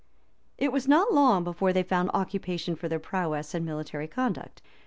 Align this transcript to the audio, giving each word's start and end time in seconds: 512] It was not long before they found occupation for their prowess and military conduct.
512] 0.57 0.65
It 0.67 0.73
was 0.73 0.87
not 0.87 1.13
long 1.13 1.43
before 1.43 1.71
they 1.71 1.83
found 1.83 2.09
occupation 2.15 2.75
for 2.75 2.89
their 2.89 2.97
prowess 2.97 3.53
and 3.53 3.63
military 3.63 4.07
conduct. 4.07 4.63